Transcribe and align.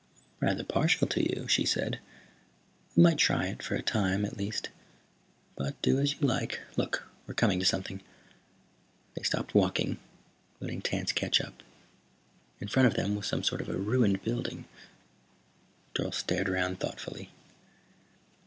"I'm 0.41 0.47
rather 0.47 0.63
partial 0.63 1.05
to 1.09 1.21
you," 1.21 1.47
she 1.47 1.63
said. 1.63 1.99
"We 2.95 3.03
might 3.03 3.19
try 3.19 3.45
it 3.49 3.61
for 3.61 3.75
a 3.75 3.83
time, 3.83 4.25
at 4.25 4.35
least. 4.35 4.69
But 5.55 5.79
do 5.83 5.99
as 5.99 6.13
you 6.15 6.21
like. 6.25 6.59
Look, 6.75 7.07
we're 7.27 7.35
coming 7.35 7.59
to 7.59 7.67
something." 7.67 8.01
They 9.15 9.21
stopped 9.21 9.53
walking, 9.53 9.99
letting 10.59 10.81
Tance 10.81 11.11
catch 11.11 11.39
up. 11.39 11.61
In 12.59 12.67
front 12.67 12.87
of 12.87 12.95
them 12.95 13.13
was 13.13 13.27
some 13.27 13.43
sort 13.43 13.61
of 13.61 13.69
a 13.69 13.77
ruined 13.77 14.23
building. 14.23 14.65
Dorle 15.93 16.11
stared 16.15 16.49
around 16.49 16.79
thoughtfully. 16.79 17.29